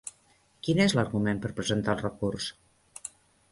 Quin 0.67 0.81
és 0.85 0.95
l'argument 0.99 1.43
per 1.45 1.53
presentar 1.61 1.97
el 1.97 2.01
recurs? 2.07 2.51